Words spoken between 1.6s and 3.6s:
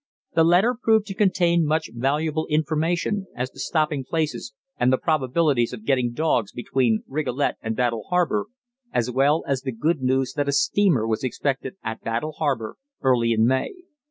much valuable information as to